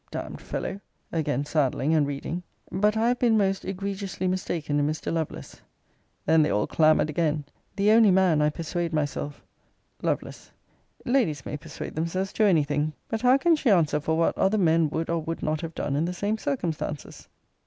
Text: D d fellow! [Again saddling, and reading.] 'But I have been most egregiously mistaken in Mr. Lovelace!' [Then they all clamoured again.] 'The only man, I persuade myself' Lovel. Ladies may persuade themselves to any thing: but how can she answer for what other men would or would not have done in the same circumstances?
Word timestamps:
D 0.09 0.17
d 0.19 0.35
fellow! 0.41 0.81
[Again 1.11 1.45
saddling, 1.45 1.93
and 1.93 2.07
reading.] 2.07 2.41
'But 2.71 2.97
I 2.97 3.09
have 3.09 3.19
been 3.19 3.37
most 3.37 3.63
egregiously 3.63 4.27
mistaken 4.27 4.79
in 4.79 4.87
Mr. 4.87 5.13
Lovelace!' 5.13 5.61
[Then 6.25 6.41
they 6.41 6.49
all 6.49 6.65
clamoured 6.65 7.11
again.] 7.11 7.43
'The 7.75 7.91
only 7.91 8.09
man, 8.09 8.41
I 8.41 8.49
persuade 8.49 8.93
myself' 8.93 9.43
Lovel. 10.01 10.31
Ladies 11.05 11.45
may 11.45 11.55
persuade 11.55 11.93
themselves 11.93 12.33
to 12.33 12.45
any 12.45 12.63
thing: 12.63 12.93
but 13.09 13.21
how 13.21 13.37
can 13.37 13.55
she 13.55 13.69
answer 13.69 13.99
for 13.99 14.17
what 14.17 14.35
other 14.39 14.57
men 14.57 14.89
would 14.89 15.07
or 15.07 15.19
would 15.21 15.43
not 15.43 15.61
have 15.61 15.75
done 15.75 15.95
in 15.95 16.05
the 16.05 16.13
same 16.13 16.39
circumstances? 16.39 17.27